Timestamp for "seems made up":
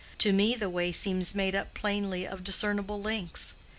0.91-1.67